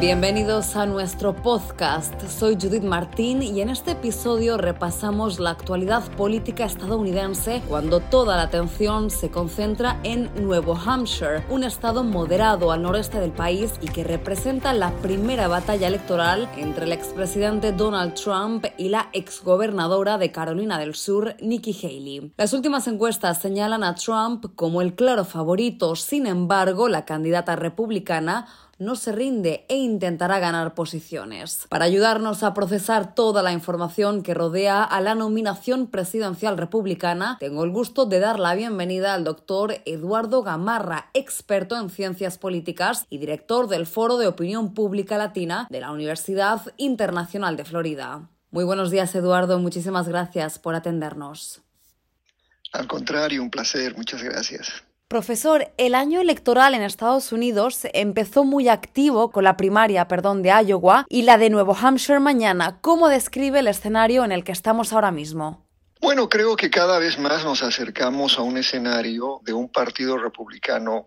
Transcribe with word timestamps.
Bienvenidos 0.00 0.76
a 0.76 0.86
nuestro 0.86 1.34
podcast. 1.34 2.14
Soy 2.28 2.54
Judith 2.54 2.84
Martín 2.84 3.42
y 3.42 3.60
en 3.62 3.68
este 3.68 3.90
episodio 3.90 4.56
repasamos 4.56 5.40
la 5.40 5.50
actualidad 5.50 6.08
política 6.12 6.66
estadounidense 6.66 7.62
cuando 7.68 7.98
toda 7.98 8.36
la 8.36 8.42
atención 8.42 9.10
se 9.10 9.28
concentra 9.32 9.98
en 10.04 10.30
Nuevo 10.40 10.76
Hampshire, 10.76 11.42
un 11.50 11.64
estado 11.64 12.04
moderado 12.04 12.70
al 12.70 12.82
noreste 12.82 13.18
del 13.18 13.32
país 13.32 13.72
y 13.80 13.88
que 13.88 14.04
representa 14.04 14.72
la 14.72 14.92
primera 15.02 15.48
batalla 15.48 15.88
electoral 15.88 16.48
entre 16.56 16.84
el 16.84 16.92
expresidente 16.92 17.72
Donald 17.72 18.14
Trump 18.14 18.66
y 18.76 18.90
la 18.90 19.08
exgobernadora 19.12 20.16
de 20.16 20.30
Carolina 20.30 20.78
del 20.78 20.94
Sur, 20.94 21.34
Nikki 21.40 21.76
Haley. 21.76 22.34
Las 22.36 22.52
últimas 22.52 22.86
encuestas 22.86 23.40
señalan 23.40 23.82
a 23.82 23.96
Trump 23.96 24.46
como 24.54 24.80
el 24.80 24.94
claro 24.94 25.24
favorito, 25.24 25.96
sin 25.96 26.28
embargo, 26.28 26.88
la 26.88 27.04
candidata 27.04 27.56
republicana 27.56 28.46
no 28.78 28.96
se 28.96 29.12
rinde 29.12 29.66
e 29.68 29.76
intentará 29.76 30.38
ganar 30.38 30.74
posiciones. 30.74 31.66
Para 31.68 31.84
ayudarnos 31.84 32.42
a 32.42 32.54
procesar 32.54 33.14
toda 33.14 33.42
la 33.42 33.52
información 33.52 34.22
que 34.22 34.34
rodea 34.34 34.82
a 34.84 35.00
la 35.00 35.14
nominación 35.14 35.88
presidencial 35.88 36.56
republicana, 36.56 37.36
tengo 37.40 37.64
el 37.64 37.70
gusto 37.70 38.06
de 38.06 38.20
dar 38.20 38.38
la 38.38 38.54
bienvenida 38.54 39.14
al 39.14 39.24
doctor 39.24 39.80
Eduardo 39.84 40.42
Gamarra, 40.42 41.10
experto 41.14 41.78
en 41.78 41.90
ciencias 41.90 42.38
políticas 42.38 43.06
y 43.10 43.18
director 43.18 43.68
del 43.68 43.86
Foro 43.86 44.16
de 44.18 44.26
Opinión 44.26 44.74
Pública 44.74 45.18
Latina 45.18 45.66
de 45.70 45.80
la 45.80 45.90
Universidad 45.90 46.62
Internacional 46.76 47.56
de 47.56 47.64
Florida. 47.64 48.28
Muy 48.50 48.64
buenos 48.64 48.90
días, 48.90 49.14
Eduardo. 49.14 49.58
Muchísimas 49.58 50.08
gracias 50.08 50.58
por 50.58 50.74
atendernos. 50.74 51.60
Al 52.72 52.86
contrario, 52.86 53.42
un 53.42 53.50
placer. 53.50 53.96
Muchas 53.96 54.22
gracias. 54.22 54.87
Profesor, 55.08 55.72
el 55.78 55.94
año 55.94 56.20
electoral 56.20 56.74
en 56.74 56.82
Estados 56.82 57.32
Unidos 57.32 57.86
empezó 57.94 58.44
muy 58.44 58.68
activo 58.68 59.30
con 59.30 59.42
la 59.42 59.56
primaria, 59.56 60.06
perdón, 60.06 60.42
de 60.42 60.50
Iowa 60.50 61.06
y 61.08 61.22
la 61.22 61.38
de 61.38 61.48
Nuevo 61.48 61.74
Hampshire 61.74 62.20
mañana. 62.20 62.76
¿Cómo 62.82 63.08
describe 63.08 63.60
el 63.60 63.68
escenario 63.68 64.22
en 64.22 64.32
el 64.32 64.44
que 64.44 64.52
estamos 64.52 64.92
ahora 64.92 65.10
mismo? 65.10 65.64
Bueno, 66.02 66.28
creo 66.28 66.56
que 66.56 66.68
cada 66.68 66.98
vez 66.98 67.18
más 67.18 67.42
nos 67.42 67.62
acercamos 67.62 68.38
a 68.38 68.42
un 68.42 68.58
escenario 68.58 69.40
de 69.44 69.54
un 69.54 69.70
partido 69.70 70.18
republicano 70.18 71.06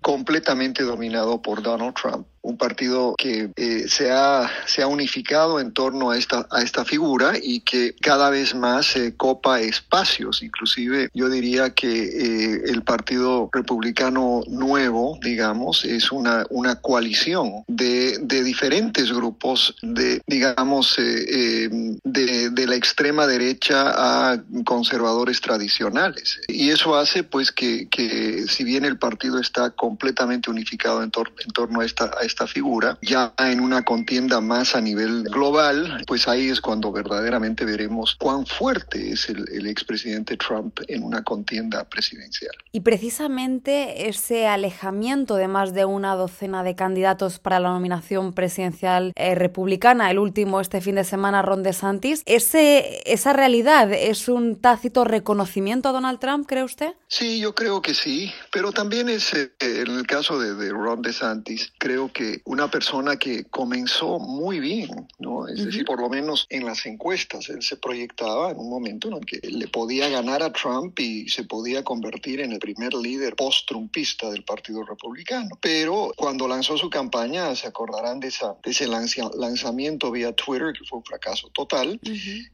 completamente 0.00 0.84
dominado 0.84 1.42
por 1.42 1.62
Donald 1.62 1.94
Trump 1.94 2.28
un 2.42 2.56
partido 2.56 3.14
que 3.16 3.50
eh, 3.56 3.84
se, 3.88 4.10
ha, 4.10 4.50
se 4.66 4.82
ha 4.82 4.86
unificado 4.86 5.60
en 5.60 5.72
torno 5.72 6.10
a 6.10 6.18
esta, 6.18 6.46
a 6.50 6.62
esta 6.62 6.84
figura 6.84 7.34
y 7.40 7.60
que 7.60 7.94
cada 8.00 8.30
vez 8.30 8.54
más 8.54 8.86
se 8.86 9.16
copa 9.16 9.60
espacios. 9.60 10.42
Inclusive 10.42 11.08
yo 11.14 11.28
diría 11.28 11.70
que 11.70 11.86
eh, 11.88 12.62
el 12.66 12.82
Partido 12.82 13.48
Republicano 13.52 14.42
Nuevo, 14.48 15.18
digamos, 15.22 15.84
es 15.84 16.10
una, 16.10 16.44
una 16.50 16.76
coalición 16.76 17.64
de, 17.68 18.18
de 18.18 18.42
diferentes 18.42 19.12
grupos 19.12 19.76
de, 19.82 20.20
digamos, 20.26 20.96
eh, 20.98 21.68
de, 22.02 22.50
de, 22.50 22.66
la 22.66 22.74
extrema 22.74 23.26
derecha 23.26 24.32
a 24.32 24.42
conservadores 24.64 25.40
tradicionales. 25.40 26.40
Y 26.48 26.70
eso 26.70 26.96
hace 26.96 27.22
pues 27.22 27.52
que, 27.52 27.88
que 27.88 28.46
si 28.48 28.64
bien 28.64 28.84
el 28.84 28.98
partido 28.98 29.38
está 29.38 29.70
completamente 29.70 30.50
unificado 30.50 31.02
en, 31.02 31.12
en 31.44 31.50
torno 31.52 31.80
a 31.80 31.84
esta, 31.84 32.10
a 32.20 32.24
esta 32.24 32.31
figura, 32.46 32.98
ya 33.02 33.34
en 33.38 33.60
una 33.60 33.82
contienda 33.82 34.40
más 34.40 34.74
a 34.74 34.80
nivel 34.80 35.24
global, 35.24 36.02
pues 36.06 36.28
ahí 36.28 36.48
es 36.48 36.60
cuando 36.60 36.92
verdaderamente 36.92 37.64
veremos 37.64 38.16
cuán 38.16 38.46
fuerte 38.46 39.12
es 39.12 39.28
el, 39.28 39.44
el 39.52 39.66
expresidente 39.66 40.36
Trump 40.36 40.80
en 40.88 41.02
una 41.02 41.22
contienda 41.22 41.84
presidencial. 41.84 42.52
Y 42.72 42.80
precisamente 42.80 44.08
ese 44.08 44.46
alejamiento 44.46 45.36
de 45.36 45.48
más 45.48 45.74
de 45.74 45.84
una 45.84 46.14
docena 46.14 46.62
de 46.62 46.74
candidatos 46.74 47.38
para 47.38 47.60
la 47.60 47.70
nominación 47.70 48.32
presidencial 48.32 49.12
eh, 49.16 49.34
republicana, 49.34 50.10
el 50.10 50.18
último 50.18 50.60
este 50.60 50.80
fin 50.80 50.96
de 50.96 51.04
semana, 51.04 51.42
Ron 51.42 51.62
DeSantis, 51.62 52.22
ese, 52.26 53.02
¿esa 53.04 53.32
realidad 53.32 53.92
es 53.92 54.28
un 54.28 54.60
tácito 54.60 55.04
reconocimiento 55.04 55.88
a 55.88 55.92
Donald 55.92 56.18
Trump, 56.18 56.46
cree 56.46 56.64
usted? 56.64 56.94
Sí, 57.08 57.40
yo 57.40 57.54
creo 57.54 57.82
que 57.82 57.94
sí, 57.94 58.32
pero 58.50 58.72
también 58.72 59.08
es, 59.08 59.32
eh, 59.34 59.52
en 59.60 59.90
el 59.98 60.06
caso 60.06 60.38
de, 60.38 60.54
de 60.54 60.70
Ron 60.70 61.02
DeSantis, 61.02 61.72
creo 61.78 62.12
que 62.12 62.21
una 62.44 62.70
persona 62.70 63.16
que 63.16 63.44
comenzó 63.44 64.18
muy 64.18 64.60
bien, 64.60 65.06
¿no? 65.18 65.48
Es 65.48 65.64
decir, 65.64 65.84
por 65.84 66.00
lo 66.00 66.08
menos 66.08 66.46
en 66.50 66.64
las 66.64 66.86
encuestas, 66.86 67.48
él 67.48 67.62
se 67.62 67.76
proyectaba 67.76 68.50
en 68.50 68.58
un 68.58 68.70
momento 68.70 69.08
en 69.08 69.14
el 69.14 69.26
que 69.26 69.40
le 69.48 69.68
podía 69.68 70.08
ganar 70.08 70.42
a 70.42 70.52
Trump 70.52 70.98
y 70.98 71.28
se 71.28 71.44
podía 71.44 71.82
convertir 71.82 72.40
en 72.40 72.52
el 72.52 72.58
primer 72.58 72.94
líder 72.94 73.34
post-trumpista 73.36 74.30
del 74.30 74.44
Partido 74.44 74.84
Republicano. 74.84 75.58
Pero 75.60 76.12
cuando 76.16 76.48
lanzó 76.48 76.76
su 76.76 76.90
campaña, 76.90 77.54
se 77.54 77.66
acordarán 77.66 78.20
de, 78.20 78.28
esa, 78.28 78.54
de 78.62 78.70
ese 78.70 78.86
lanzamiento 78.86 80.10
vía 80.10 80.32
Twitter, 80.32 80.72
que 80.72 80.84
fue 80.84 80.98
un 80.98 81.04
fracaso 81.04 81.48
total, 81.48 82.00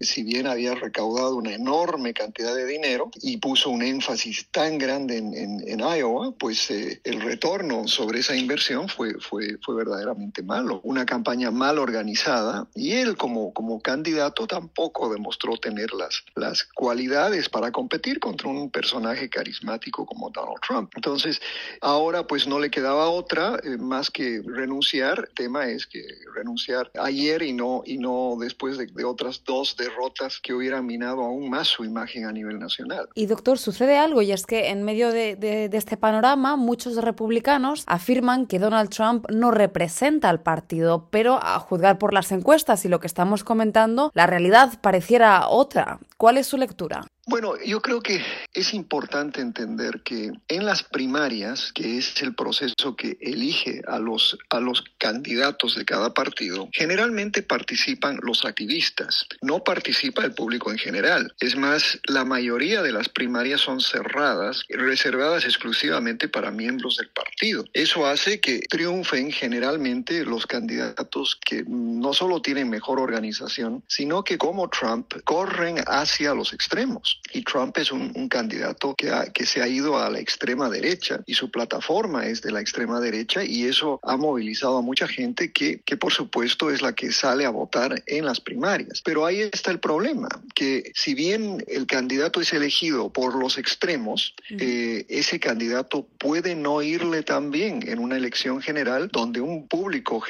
si 0.01 0.23
bien 0.23 0.47
había 0.47 0.75
recaudado 0.75 1.37
una 1.37 1.55
enorme 1.55 2.15
cantidad 2.15 2.55
de 2.55 2.67
dinero 2.67 3.11
y 3.23 3.37
puso 3.39 3.71
un 3.71 3.83
énfasis 3.83 4.49
tan 4.51 4.79
grande 4.79 5.19
en, 5.19 5.35
en, 5.35 5.81
Iowa, 5.81 6.33
pues 6.33 6.71
eh, 6.71 7.01
el 7.05 7.21
retorno 7.21 7.87
sobre 7.87 8.21
esa 8.21 8.37
inversión 8.37 8.89
fue, 8.89 9.15
fue, 9.21 9.58
fue 9.63 9.75
verdaderamente 9.75 10.43
malo, 10.43 10.81
una 10.85 11.07
campaña 11.07 11.51
mal 11.51 11.79
organizada 11.79 12.67
y 12.75 12.93
él 12.93 13.17
como, 13.17 13.53
como 13.53 13.81
candidato 13.81 14.47
tampoco 14.47 15.13
demostró 15.13 15.57
tener 15.57 15.93
las, 15.93 16.25
las 16.35 16.65
cualidades 16.65 17.49
para 17.49 17.73
competir 17.73 18.21
contra 18.21 18.49
un 18.49 18.71
personaje 18.71 19.29
carismático 19.29 20.07
como 20.07 20.31
Donald 20.31 20.61
Trump. 20.67 20.91
Entonces, 20.97 21.41
ahora 21.81 22.27
pues 22.27 22.47
no 22.47 22.59
le 22.59 22.71
quedaba 22.71 23.09
otra 23.09 23.59
eh, 23.63 23.77
más 23.77 24.11
que 24.11 24.43
renunciar. 24.45 25.27
El 25.29 25.35
tema 25.35 25.67
es 25.69 25.87
que 25.87 26.03
renunciar 26.35 26.91
ayer 27.01 27.43
y 27.43 27.53
no, 27.53 27.83
y 27.85 27.99
no 27.99 28.37
después 28.39 28.79
de, 28.79 28.89
otras 29.05 29.43
dos 29.45 29.77
derrotas 29.77 30.39
que 30.41 30.53
hubieran 30.53 30.85
minado 30.85 31.23
aún 31.23 31.49
más 31.49 31.69
su 31.69 31.85
imagen 31.85 32.27
a 32.27 32.33
nivel 32.33 32.59
nacional. 32.59 33.09
Y 33.15 33.27
doctor, 33.27 33.59
sucede 33.59 33.97
algo 33.97 34.23
y 34.23 34.33
es 34.33 34.45
que 34.45 34.69
en 34.69 34.83
medio 34.83 35.13
de, 35.13 35.37
de, 35.37 35.69
de 35.69 35.79
este 35.79 35.97
panorama 35.97 36.57
muchos 36.57 36.97
republicanos 36.97 37.85
afirman 37.87 38.47
que 38.47 38.59
Donald 38.59 38.91
Trump 38.91 39.27
no 39.31 39.48
representa 39.51 40.29
al 40.29 40.41
partido, 40.41 41.09
pero 41.11 41.39
a 41.43 41.59
juzgar 41.59 41.99
por 41.99 42.13
las 42.13 42.33
encuestas 42.33 42.85
y 42.85 42.89
lo 42.89 43.01
que 43.01 43.07
estamos 43.07 43.45
comentando, 43.45 44.11
la 44.15 44.27
realidad 44.27 44.75
pareciera 44.81 45.49
otra. 45.49 45.99
¿Cuál 46.19 46.37
es 46.37 46.49
su 46.49 46.57
lectura? 46.57 47.07
Bueno, 47.29 47.57
yo 47.63 47.83
creo 47.83 48.01
que 48.01 48.25
es 48.55 48.73
importante 48.73 49.43
entender 49.43 50.01
que 50.03 50.33
en 50.49 50.65
las 50.65 50.83
primarias, 50.83 51.73
que 51.75 51.99
es 51.99 52.23
el 52.23 52.35
proceso 52.35 52.97
que 52.97 53.19
elige 53.21 53.83
a 53.87 53.99
los, 53.99 54.39
a 54.49 54.61
los 54.61 54.83
candidatos 54.97 55.77
de 55.77 55.85
cada 55.85 56.15
partido, 56.15 56.71
generalmente 56.73 57.43
participan 57.43 58.19
los 58.23 58.47
activistas, 58.47 59.27
no 59.43 59.63
participa 59.63 60.25
el 60.25 60.33
público 60.33 60.71
en 60.73 60.79
general. 60.79 61.35
Es 61.39 61.55
más, 61.55 62.01
la 62.05 62.25
mayoría 62.25 62.83
de 62.83 62.93
las 62.93 63.11
primarias 63.11 63.61
son 63.61 63.83
cerradas, 63.83 64.65
reservadas 64.71 65.45
exclusivamente 65.45 66.29
para 66.29 66.51
miembros 66.51 66.97
del 66.97 67.11
partido. 67.11 67.63
Eso 67.75 68.07
hace 68.07 68.41
que 68.41 68.61
triunfen 68.71 69.31
generalmente 69.31 70.25
los 70.25 70.47
candidatos 70.47 71.39
que 71.45 71.63
no 71.69 72.15
solo 72.15 72.41
tienen 72.41 72.71
mejor 72.71 73.01
organización, 73.01 73.85
sino 73.87 74.25
que 74.25 74.39
como 74.39 74.71
Trump 74.71 75.13
corren 75.25 75.77
hacia 76.09 76.35
los 76.35 76.53
extremos. 76.53 77.21
Y 77.33 77.43
Trump 77.43 77.77
es 77.79 77.93
un, 77.93 78.29
candidato 78.29 78.95
que, 78.95 79.11
que 79.33 79.47
se 79.47 79.63
ha 79.63 79.69
ido 79.69 79.99
a 79.99 80.11
la 80.11 80.19
extrema 80.19 80.69
derecha 80.69 81.21
y 81.27 81.35
su 81.35 81.51
plataforma 81.51 82.27
es 82.27 82.43
de 82.43 82.51
la 82.51 82.61
extrema 82.61 83.01
derecha 83.01 83.45
y 83.45 83.65
eso 83.65 84.01
ha 84.03 84.17
movilizado 84.17 84.79
a 84.79 84.83
mucha 84.83 85.07
gente 85.07 85.53
que, 85.53 85.81
que 85.81 85.97
por 85.97 86.13
supuesto 86.13 86.71
es 86.71 86.83
la 86.83 86.95
que 86.95 87.13
sale 87.13 87.45
a 87.45 87.51
votar 87.51 88.03
en 88.07 88.25
las 88.25 88.41
primarias. 88.41 89.03
Pero 89.05 89.25
ahí 89.25 89.41
está 89.41 89.71
el 89.71 89.81
problema, 89.81 90.29
que 90.55 90.91
si 90.95 91.15
bien 91.15 91.65
el 91.69 91.87
candidato 91.87 92.41
es 92.41 92.53
elegido 92.53 93.11
por 93.13 93.35
los 93.35 93.59
extremos, 93.59 94.35
eh, 94.51 95.05
ese 95.09 95.41
candidato 95.41 96.07
puede 96.19 96.55
no 96.55 96.83
irle 96.83 97.23
tan 97.23 97.51
bien 97.51 97.81
en 97.87 97.99
una 97.99 98.17
elección 98.17 98.61
general 98.61 99.09
donde 99.13 99.41
un 99.41 99.69
público, 99.69 100.23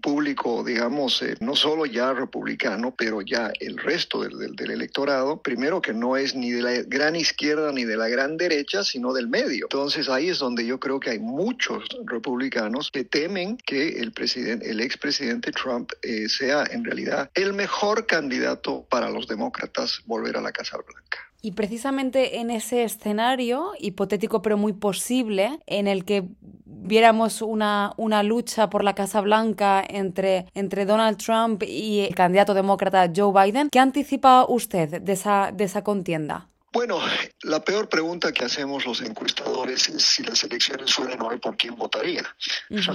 público 0.00 0.64
digamos, 0.64 1.22
eh, 1.22 1.36
no 1.40 1.56
solo 1.56 1.86
ya 1.86 2.12
republicano, 2.12 2.94
pero 2.96 3.22
ya 3.22 3.52
el 3.60 3.78
resto 3.78 4.22
del, 4.22 4.54
del 4.56 4.70
electorado, 4.70 5.13
primero 5.42 5.80
que 5.80 5.92
no 5.92 6.16
es 6.16 6.34
ni 6.34 6.50
de 6.50 6.62
la 6.62 6.82
gran 6.82 7.16
izquierda 7.16 7.72
ni 7.72 7.84
de 7.84 7.96
la 7.96 8.08
gran 8.08 8.36
derecha, 8.36 8.84
sino 8.84 9.12
del 9.12 9.28
medio. 9.28 9.66
Entonces 9.66 10.08
ahí 10.08 10.28
es 10.28 10.38
donde 10.38 10.66
yo 10.66 10.78
creo 10.78 11.00
que 11.00 11.10
hay 11.10 11.18
muchos 11.18 11.84
republicanos 12.04 12.90
que 12.90 13.04
temen 13.04 13.56
que 13.56 14.00
el 14.00 14.12
presidente, 14.12 14.70
el 14.70 14.80
expresidente 14.80 15.52
Trump 15.52 15.92
eh, 16.02 16.28
sea 16.28 16.64
en 16.70 16.84
realidad 16.84 17.30
el 17.34 17.52
mejor 17.52 18.06
candidato 18.06 18.86
para 18.88 19.10
los 19.10 19.26
demócratas 19.26 20.00
volver 20.06 20.36
a 20.36 20.40
la 20.40 20.52
Casa 20.52 20.76
Blanca. 20.76 21.18
Y 21.44 21.52
precisamente 21.52 22.38
en 22.38 22.50
ese 22.50 22.84
escenario, 22.84 23.72
hipotético 23.78 24.40
pero 24.40 24.56
muy 24.56 24.72
posible, 24.72 25.58
en 25.66 25.88
el 25.88 26.06
que 26.06 26.24
viéramos 26.84 27.42
una, 27.42 27.92
una 27.96 28.22
lucha 28.22 28.70
por 28.70 28.84
la 28.84 28.94
Casa 28.94 29.20
Blanca 29.20 29.82
entre, 29.88 30.46
entre 30.54 30.84
Donald 30.84 31.16
Trump 31.16 31.62
y 31.66 32.00
el 32.00 32.14
candidato 32.14 32.54
demócrata 32.54 33.10
Joe 33.14 33.32
Biden, 33.32 33.68
¿qué 33.70 33.80
anticipa 33.80 34.46
usted 34.48 35.02
de 35.02 35.12
esa, 35.12 35.50
de 35.52 35.64
esa 35.64 35.82
contienda? 35.82 36.48
Bueno, 36.74 36.98
la 37.44 37.62
peor 37.62 37.88
pregunta 37.88 38.32
que 38.32 38.44
hacemos 38.44 38.84
los 38.84 39.00
encuestadores 39.00 39.88
es 39.88 40.02
si 40.02 40.24
las 40.24 40.42
elecciones 40.42 40.92
fueran 40.92 41.22
hoy, 41.22 41.38
¿por 41.38 41.56
quién 41.56 41.76
votaría? 41.76 42.24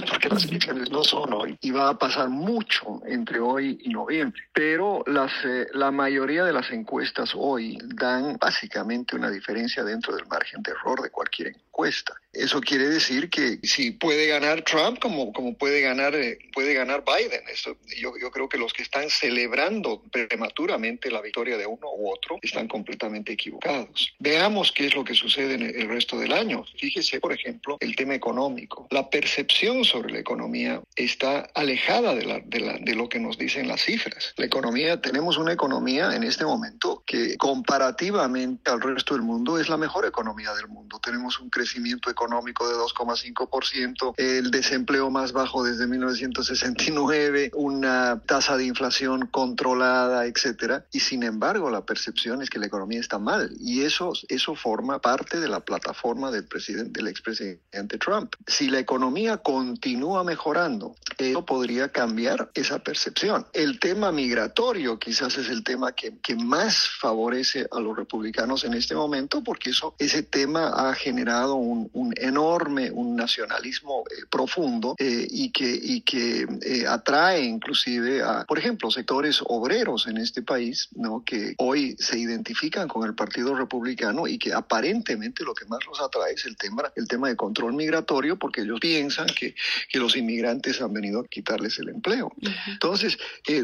Porque 0.06 0.28
las 0.28 0.44
elecciones 0.44 0.90
no 0.90 1.02
son 1.02 1.32
hoy 1.32 1.56
y 1.62 1.70
va 1.70 1.88
a 1.88 1.98
pasar 1.98 2.28
mucho 2.28 3.00
entre 3.06 3.40
hoy 3.40 3.78
y 3.82 3.88
noviembre. 3.88 4.42
Pero 4.52 5.02
las, 5.06 5.32
eh, 5.46 5.66
la 5.72 5.90
mayoría 5.90 6.44
de 6.44 6.52
las 6.52 6.70
encuestas 6.72 7.32
hoy 7.34 7.78
dan 7.94 8.36
básicamente 8.38 9.16
una 9.16 9.30
diferencia 9.30 9.82
dentro 9.82 10.14
del 10.14 10.26
margen 10.26 10.62
de 10.62 10.72
error 10.72 11.00
de 11.00 11.08
cualquier 11.08 11.48
encuesta. 11.48 12.14
Eso 12.34 12.60
quiere 12.60 12.86
decir 12.86 13.30
que 13.30 13.58
si 13.62 13.92
puede 13.92 14.26
ganar 14.26 14.62
Trump 14.62 14.98
como, 15.00 15.32
como 15.32 15.56
puede, 15.56 15.80
ganar, 15.80 16.14
eh, 16.14 16.38
puede 16.52 16.74
ganar 16.74 17.02
Biden. 17.02 17.42
Esto, 17.48 17.78
yo, 17.98 18.12
yo 18.20 18.30
creo 18.30 18.46
que 18.46 18.58
los 18.58 18.74
que 18.74 18.82
están 18.82 19.08
celebrando 19.08 20.02
prematuramente 20.12 21.10
la 21.10 21.22
victoria 21.22 21.56
de 21.56 21.66
uno 21.66 21.88
u 21.96 22.12
otro 22.12 22.38
están 22.42 22.68
completamente 22.68 23.32
equivocados. 23.32 23.69
Veamos 24.18 24.72
qué 24.72 24.86
es 24.86 24.94
lo 24.94 25.04
que 25.04 25.14
sucede 25.14 25.54
en 25.54 25.62
el 25.62 25.88
resto 25.88 26.18
del 26.18 26.32
año. 26.32 26.64
Fíjese, 26.78 27.20
por 27.20 27.32
ejemplo, 27.32 27.76
el 27.80 27.96
tema 27.96 28.14
económico. 28.14 28.86
La 28.90 29.08
percepción 29.08 29.84
sobre 29.84 30.12
la 30.12 30.18
economía 30.18 30.82
está 30.96 31.48
alejada 31.54 32.14
de, 32.14 32.24
la, 32.24 32.40
de, 32.40 32.60
la, 32.60 32.78
de 32.78 32.94
lo 32.94 33.08
que 33.08 33.20
nos 33.20 33.38
dicen 33.38 33.68
las 33.68 33.82
cifras. 33.82 34.34
La 34.36 34.46
economía, 34.46 35.00
tenemos 35.00 35.38
una 35.38 35.52
economía 35.52 36.14
en 36.14 36.24
este 36.24 36.44
momento 36.44 37.02
que 37.06 37.36
comparativamente 37.36 38.70
al 38.70 38.80
resto 38.80 39.14
del 39.14 39.22
mundo 39.22 39.58
es 39.58 39.68
la 39.68 39.76
mejor 39.76 40.06
economía 40.06 40.52
del 40.54 40.68
mundo. 40.68 41.00
Tenemos 41.02 41.40
un 41.40 41.50
crecimiento 41.50 42.10
económico 42.10 42.68
de 42.68 42.74
2,5%, 42.74 44.14
el 44.16 44.50
desempleo 44.50 45.10
más 45.10 45.32
bajo 45.32 45.62
desde 45.64 45.86
1969, 45.86 47.52
una 47.54 48.20
tasa 48.26 48.56
de 48.56 48.64
inflación 48.66 49.26
controlada, 49.26 50.26
etcétera. 50.26 50.86
Y 50.92 51.00
sin 51.00 51.22
embargo, 51.22 51.70
la 51.70 51.84
percepción 51.84 52.42
es 52.42 52.50
que 52.50 52.58
la 52.58 52.66
economía 52.66 53.00
está 53.00 53.18
mal 53.18 53.50
y 53.60 53.82
eso, 53.82 54.12
eso 54.28 54.54
forma 54.54 55.00
parte 55.00 55.38
de 55.38 55.48
la 55.48 55.60
plataforma 55.60 56.30
del 56.30 56.46
presidente, 56.46 57.00
del 57.00 57.08
expresidente 57.08 57.98
Trump. 57.98 58.34
Si 58.46 58.68
la 58.68 58.78
economía 58.78 59.36
continúa 59.38 60.24
mejorando, 60.24 60.96
eso 61.18 61.44
podría 61.44 61.90
cambiar 61.90 62.50
esa 62.54 62.78
percepción. 62.78 63.46
El 63.52 63.78
tema 63.78 64.12
migratorio 64.12 64.98
quizás 64.98 65.36
es 65.36 65.48
el 65.48 65.62
tema 65.62 65.92
que, 65.92 66.18
que 66.18 66.36
más 66.36 66.88
favorece 67.00 67.66
a 67.70 67.80
los 67.80 67.96
republicanos 67.96 68.64
en 68.64 68.74
este 68.74 68.94
momento 68.94 69.42
porque 69.44 69.70
eso, 69.70 69.94
ese 69.98 70.22
tema 70.22 70.68
ha 70.68 70.94
generado 70.94 71.54
un, 71.54 71.90
un 71.92 72.14
enorme, 72.16 72.90
un 72.90 73.16
nacionalismo 73.16 74.04
eh, 74.10 74.24
profundo 74.30 74.94
eh, 74.98 75.26
y 75.28 75.50
que, 75.50 75.70
y 75.70 76.00
que 76.00 76.46
eh, 76.62 76.86
atrae 76.86 77.44
inclusive 77.44 78.22
a, 78.22 78.44
por 78.44 78.58
ejemplo, 78.58 78.90
sectores 78.90 79.40
obreros 79.44 80.06
en 80.06 80.16
este 80.16 80.42
país, 80.42 80.88
¿no? 80.94 81.22
que 81.24 81.54
hoy 81.58 81.96
se 81.98 82.18
identifican 82.18 82.88
con 82.88 83.04
el 83.06 83.14
Partido 83.14 83.39
Republicano 83.54 84.26
y 84.26 84.38
que 84.38 84.52
aparentemente 84.52 85.44
lo 85.44 85.54
que 85.54 85.64
más 85.66 85.80
los 85.86 86.00
atrae 86.00 86.34
es 86.34 86.44
el 86.46 86.56
tema, 86.56 86.84
el 86.96 87.08
tema 87.08 87.28
de 87.28 87.36
control 87.36 87.74
migratorio 87.74 88.38
porque 88.38 88.62
ellos 88.62 88.80
piensan 88.80 89.26
que, 89.26 89.54
que 89.88 89.98
los 89.98 90.16
inmigrantes 90.16 90.80
han 90.80 90.92
venido 90.92 91.20
a 91.20 91.26
quitarles 91.26 91.78
el 91.78 91.88
empleo. 91.88 92.32
Entonces, 92.66 93.18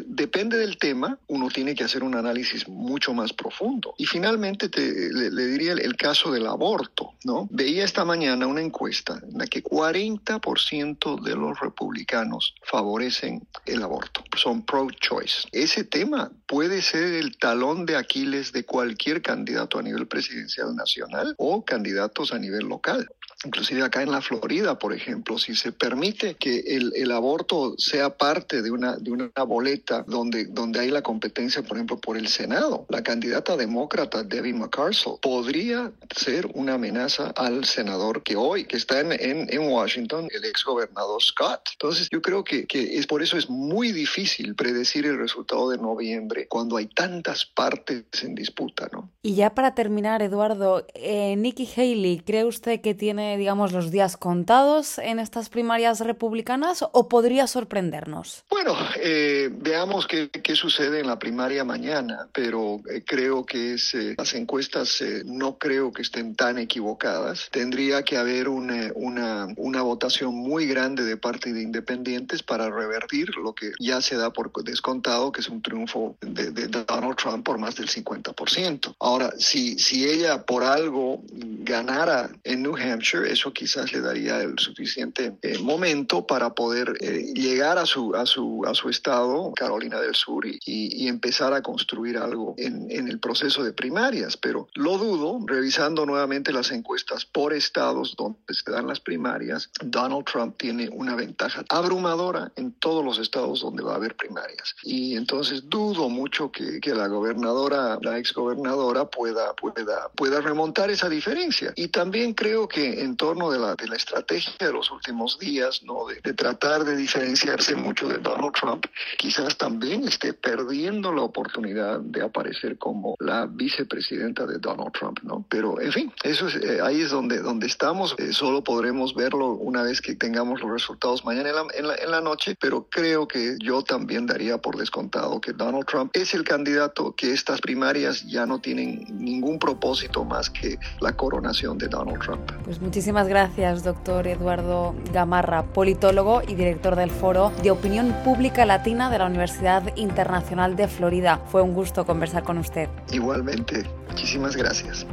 depende 0.07 0.57
del 0.59 0.79
tema, 0.79 1.19
uno 1.29 1.49
tiene 1.49 1.75
que 1.75 1.85
hacer 1.85 2.03
un 2.03 2.15
análisis 2.15 2.69
mucho 2.69 3.13
más 3.15 3.33
profundo. 3.33 3.95
Y 3.99 4.07
finalmente 4.07 4.69
te, 4.69 5.13
le, 5.13 5.47
diría 5.47 5.73
el, 5.73 5.81
el 5.81 5.97
caso 5.97 6.31
del 6.31 6.47
aborto, 6.47 7.15
¿no? 7.25 7.49
Veía 7.51 7.85
esta 7.85 8.05
mañana 8.05 8.47
una 8.47 8.61
encuesta 8.61 9.21
en 9.31 9.39
la 9.39 9.47
que 9.47 9.63
40% 9.63 11.23
de 11.23 11.35
los 11.35 11.59
republicanos 11.61 12.55
favorecen 12.63 13.47
el 13.65 13.83
aborto, 13.83 14.23
son 14.37 14.65
pro-choice. 14.65 15.49
Ese 15.53 15.85
tema 15.85 16.31
puede 16.47 16.83
ser 16.83 17.15
el 17.15 17.37
talón 17.39 17.87
de 17.87 17.97
Aquiles 17.97 18.53
de 18.53 18.65
cualquier 18.65 19.23
candidato 19.23 19.66
a 19.75 19.83
nivel 19.83 20.07
presidencial 20.07 20.75
nacional 20.75 21.35
o 21.39 21.65
candidatos 21.65 22.33
a 22.33 22.39
nivel 22.39 22.67
local 22.67 23.07
inclusive 23.45 23.83
acá 23.83 24.03
en 24.03 24.11
la 24.11 24.23
Florida, 24.23 24.79
por 24.79 24.93
ejemplo, 24.93 25.39
si 25.39 25.55
se 25.55 25.73
permite 25.73 26.37
que 26.37 26.61
el, 26.61 26.93
el, 26.97 27.13
aborto 27.13 27.75
sea 27.77 28.17
parte 28.17 28.63
de 28.63 28.71
una, 28.71 28.97
de 28.97 29.11
una 29.11 29.31
boleta 29.47 30.05
donde, 30.07 30.47
donde 30.47 30.81
hay 30.81 30.91
la 30.91 31.03
competencia, 31.03 31.63
por 31.63 31.77
ejemplo, 31.77 31.99
por 31.99 32.17
el 32.17 32.29
Senado, 32.29 32.87
la 32.89 33.03
candidata 33.03 33.57
demócrata 33.57 34.23
Debbie 34.23 34.55
McCarthy 34.55 34.87
podría 35.21 35.93
ser 36.15 36.49
una 36.55 36.75
amenaza 36.75 37.31
al 37.37 37.65
senador 37.65 38.23
que 38.23 38.37
hoy, 38.37 38.65
que 38.65 38.77
está 38.77 39.01
en, 39.01 39.13
en, 39.13 39.47
en 39.51 39.69
Washington, 39.69 40.29
el 40.33 40.45
ex 40.45 40.65
gobernador 40.65 41.23
Scott. 41.23 41.71
Entonces, 41.73 42.09
yo 42.11 42.23
creo 42.23 42.45
que, 42.45 42.67
que, 42.67 42.99
es 42.99 43.07
por 43.07 43.23
eso 43.23 43.37
es 43.37 43.51
muy 43.51 43.93
difícil 43.93 44.55
predecir 44.55 45.07
el 45.07 45.19
resultado 45.19 45.71
de 45.71 45.79
noviembre 45.79 46.47
cuando 46.49 46.77
hay 46.77 46.87
tantas 46.87 47.45
partes 47.47 48.05
en 48.23 48.35
disputa, 48.35 48.89
¿no? 48.93 49.11
Y 49.23 49.35
ya 49.35 49.55
para 49.55 49.75
terminar, 49.75 50.23
Eduardo, 50.23 50.87
eh, 50.95 51.35
Nikki 51.37 51.69
Haley, 51.77 52.21
¿cree 52.21 52.45
usted 52.45 52.81
que 52.81 52.95
tiene 52.95 53.26
digamos, 53.37 53.73
los 53.73 53.91
días 53.91 54.17
contados 54.17 54.99
en 54.99 55.19
estas 55.19 55.49
primarias 55.49 56.01
republicanas 56.01 56.85
o 56.93 57.09
podría 57.09 57.47
sorprendernos? 57.47 58.45
Bueno, 58.51 58.77
eh, 59.03 59.51
veamos 59.53 60.07
qué, 60.07 60.31
qué, 60.31 60.55
sucede 60.55 61.01
en 61.01 61.07
la 61.07 61.19
primaria 61.19 61.65
mañana, 61.65 62.29
pero 62.33 62.81
eh, 62.91 63.03
creo 63.05 63.45
que 63.45 63.75
es, 63.75 63.95
eh, 63.95 64.15
las 64.17 64.35
encuestas 64.35 65.01
eh, 65.01 65.23
no 65.25 65.59
creo 65.59 65.93
que 65.93 66.03
estén 66.03 66.35
tan 66.35 66.59
equivocadas. 66.59 67.49
Tendría 67.51 68.03
que 68.03 68.17
haber 68.17 68.49
una, 68.49 68.93
una, 68.95 69.49
una 69.57 69.83
votación 69.83 70.35
muy 70.35 70.67
grande 70.67 71.05
de 71.05 71.17
parte 71.17 71.53
de 71.53 71.63
independientes 71.63 72.43
para 72.43 72.71
revertir 72.71 73.31
lo 73.37 73.55
que 73.55 73.73
ya 73.81 74.01
se 74.01 74.17
da 74.17 74.33
por 74.33 74.53
descontado, 74.63 75.33
que 75.33 75.41
es 75.41 75.49
un 75.49 75.63
triunfo 75.63 76.17
de, 76.21 76.51
de 76.51 76.69
Donald 76.69 77.17
Trump 77.17 77.45
por 77.45 77.59
más 77.59 77.77
del 77.77 77.89
50%. 77.89 78.95
Ahora, 79.01 79.33
si, 79.39 79.79
si 79.79 80.09
ella 80.09 80.45
por 80.45 80.63
algo 80.63 81.23
ganara 81.33 82.31
en 82.45 82.63
New 82.63 82.77
Hampshire, 82.77 83.16
eso 83.25 83.53
quizás 83.53 83.93
le 83.93 84.01
daría 84.01 84.41
el 84.41 84.59
suficiente 84.59 85.37
eh, 85.43 85.59
momento 85.59 86.27
para 86.27 86.55
poder 86.55 86.95
eh, 87.01 87.33
llegar 87.35 87.79
a 87.79 87.87
su, 87.87 88.15
a, 88.15 88.27
su, 88.27 88.65
a 88.67 88.75
su 88.75 88.89
estado, 88.89 89.53
Carolina 89.55 90.01
del 90.01 90.15
Sur, 90.15 90.47
y, 90.47 90.59
y 90.65 91.09
empezar 91.09 91.53
a 91.53 91.63
construir 91.63 92.19
algo 92.19 92.55
en, 92.59 92.91
en, 92.91 93.09
el 93.09 93.19
proceso 93.21 93.63
de 93.63 93.73
primarias. 93.73 94.37
Pero 94.37 94.69
lo 94.75 94.99
dudo, 94.99 95.41
revisando 95.47 96.07
nuevamente 96.07 96.53
las 96.53 96.71
encuestas 96.71 97.25
por 97.25 97.53
estados 97.53 98.15
donde 98.17 98.39
se 98.49 98.71
dan 98.71 98.87
las 98.87 99.01
primarias, 99.01 99.71
Donald 99.83 100.25
Trump 100.25 100.57
tiene 100.57 100.89
una 100.89 101.15
ventaja 101.15 101.65
abrumadora 101.69 102.53
en 102.57 102.73
todos 102.73 103.05
los 103.05 103.19
estados 103.19 103.61
donde 103.61 103.83
va 103.83 103.93
a 103.93 103.97
haber 103.97 104.17
primarias. 104.17 104.75
Y 104.83 105.17
entonces 105.17 105.69
dudo 105.69 106.09
mucho 106.09 106.51
que, 106.51 106.81
que 106.81 106.95
la 106.95 107.07
gobernadora, 107.07 107.99
la 108.03 108.19
exgobernadora, 108.19 109.07
pueda, 109.07 109.55
pueda, 109.55 110.11
pueda 110.15 110.41
remontar 110.41 110.91
esa 110.91 111.09
diferencia. 111.09 111.73
Y 111.77 111.89
también 111.89 112.35
creo 112.35 112.69
que 112.69 113.03
en 113.07 113.17
torno 113.17 113.51
de 113.51 113.59
la, 113.59 113.75
de 113.75 113.89
la 113.89 113.97
estrategia 113.97 114.53
de 114.59 114.73
los 114.73 114.91
últimos 114.91 115.39
días, 115.39 115.83
¿no? 115.85 116.07
De, 116.07 116.21
de, 116.23 116.35
tratar 116.35 116.85
de 116.85 116.97
diferenciarse 116.97 117.75
mucho 117.77 118.09
de 118.09 118.19
Donald 118.19 118.53
Trump, 118.53 118.87
quizás 119.17 119.57
también 119.57 120.07
esté 120.07 120.35
perdiendo 120.35 121.13
la 121.13 121.23
oportunidad 121.23 122.01
de 122.01 122.23
aparecer 122.23 122.77
como 122.79 123.15
la 123.21 123.47
vicepresidenta 123.47 124.45
de 124.47 124.59
Donald 124.59 124.93
Trump, 124.93 125.21
¿no? 125.23 125.47
Pero, 125.49 125.81
en 125.81 125.93
fin, 125.93 126.13
eso 126.23 126.49
es, 126.49 126.57
eh, 126.57 126.81
ahí 126.83 127.01
es 127.01 127.11
donde, 127.11 127.39
donde 127.41 127.67
estamos. 127.67 128.15
Eh, 128.19 128.33
solo 128.33 128.63
podremos 128.63 129.15
verlo 129.15 129.53
una 129.53 129.83
vez 129.83 130.01
que 130.01 130.17
tengamos 130.17 130.61
los 130.61 130.71
resultados 130.71 131.25
mañana 131.25 131.51
en 131.51 131.55
la, 131.55 131.67
en, 131.75 131.89
la, 131.89 131.95
en 131.95 132.11
la 132.11 132.21
noche, 132.21 132.57
pero 132.61 132.89
creo 132.91 133.29
que 133.29 133.57
yo 133.63 133.83
también 133.83 134.27
daría 134.27 134.59
por 134.59 134.77
descontado 134.77 135.41
que 135.41 135.53
Donald 135.53 135.87
Trump 135.87 136.11
es 136.15 136.35
el 136.35 136.45
candidato 136.45 137.15
que 137.15 137.33
estas 137.33 137.61
primarias 137.61 138.27
ya 138.27 138.47
no 138.47 138.61
tienen 138.61 139.07
ningún 139.19 139.59
propósito 139.59 140.25
más 140.25 140.51
que 140.51 140.79
la 141.01 141.17
coronación 141.17 141.79
de 141.79 141.89
Donald 141.89 142.21
Trump. 142.21 142.51
Pues 142.65 142.81
Muchísimas 142.97 143.29
gracias, 143.29 143.85
doctor 143.85 144.27
Eduardo 144.27 144.95
Gamarra, 145.13 145.65
politólogo 145.65 146.41
y 146.41 146.55
director 146.55 146.97
del 146.97 147.11
Foro 147.11 147.53
de 147.63 147.71
Opinión 147.71 148.17
Pública 148.25 148.65
Latina 148.65 149.11
de 149.11 149.19
la 149.19 149.27
Universidad 149.27 149.95
Internacional 149.97 150.77
de 150.77 150.89
Florida. 150.89 151.43
Fue 151.49 151.61
un 151.61 151.75
gusto 151.75 152.07
conversar 152.07 152.43
con 152.43 152.57
usted. 152.57 152.89
Igualmente, 153.13 153.85
muchísimas 154.09 154.57
gracias. 154.57 155.07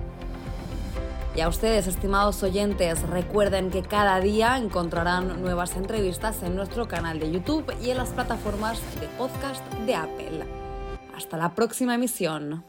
Y 1.36 1.42
a 1.42 1.50
ustedes, 1.50 1.88
estimados 1.88 2.42
oyentes, 2.42 3.02
recuerden 3.02 3.70
que 3.70 3.82
cada 3.82 4.18
día 4.22 4.56
encontrarán 4.58 5.42
nuevas 5.42 5.76
entrevistas 5.76 6.42
en 6.42 6.56
nuestro 6.56 6.88
canal 6.88 7.20
de 7.20 7.32
YouTube 7.32 7.66
y 7.84 7.90
en 7.90 7.98
las 7.98 8.12
plataformas 8.12 8.80
de 9.02 9.10
podcast 9.18 9.62
de 9.86 9.96
Apple. 9.96 10.46
Hasta 11.18 11.36
la 11.36 11.54
próxima 11.54 11.96
emisión. 11.96 12.64